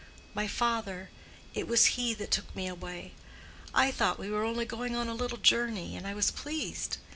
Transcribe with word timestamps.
My 0.33 0.47
father—it 0.47 1.67
was 1.67 1.85
he 1.93 2.15
that 2.15 2.31
took 2.31 2.55
me 2.55 2.67
away. 2.67 3.13
I 3.71 3.91
thought 3.91 4.17
we 4.17 4.31
were 4.31 4.43
only 4.43 4.65
going 4.65 4.95
on 4.95 5.07
a 5.07 5.13
little 5.13 5.37
journey; 5.37 5.95
and 5.95 6.07
I 6.07 6.15
was 6.15 6.31
pleased. 6.31 6.97